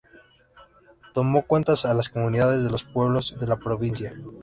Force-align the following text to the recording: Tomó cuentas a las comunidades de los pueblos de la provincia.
Tomó 1.13 1.43
cuentas 1.45 1.85
a 1.85 1.93
las 1.93 2.09
comunidades 2.09 2.63
de 2.63 2.71
los 2.71 2.83
pueblos 2.83 3.37
de 3.39 3.45
la 3.45 3.57
provincia. 3.57 4.15